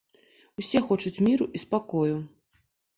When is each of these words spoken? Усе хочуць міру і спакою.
Усе 0.63 0.81
хочуць 0.89 1.23
міру 1.27 1.49
і 1.55 1.65
спакою. 1.67 2.15